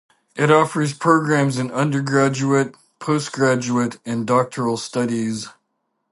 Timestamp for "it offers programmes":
0.35-1.59